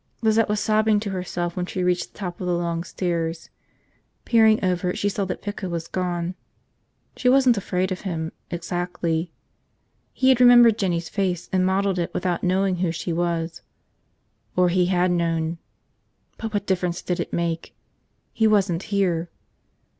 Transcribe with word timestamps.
Lizette 0.23 0.49
was 0.49 0.59
sobbing 0.59 0.99
to 1.01 1.11
herself 1.11 1.55
when 1.55 1.67
she 1.67 1.83
reached 1.83 2.11
the 2.13 2.17
top 2.17 2.41
of 2.41 2.47
the 2.47 2.57
long 2.57 2.83
stairs. 2.83 3.51
Peering 4.25 4.59
over, 4.65 4.95
she 4.95 5.07
saw 5.07 5.25
that 5.25 5.43
Pico 5.43 5.69
was 5.69 5.87
gone. 5.87 6.33
She 7.15 7.29
wasn't 7.29 7.55
afraid 7.55 7.91
of 7.91 8.01
him, 8.01 8.31
exactly. 8.49 9.31
He 10.11 10.29
had 10.29 10.41
remembered 10.41 10.79
Jinny's 10.79 11.07
face 11.07 11.49
and 11.53 11.67
modeled 11.67 11.99
it 11.99 12.11
without 12.15 12.43
knowing 12.43 12.77
who 12.77 12.91
she 12.91 13.13
was... 13.13 13.61
or 14.55 14.69
he 14.69 14.87
had 14.87 15.11
known... 15.11 15.59
but 16.39 16.51
what 16.51 16.65
difference 16.65 17.03
did 17.03 17.19
it 17.19 17.31
make? 17.31 17.75
He 18.33 18.47
wasn't 18.47 18.81
here. 18.89 19.29